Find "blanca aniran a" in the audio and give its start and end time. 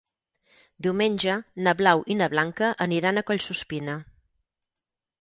2.33-3.27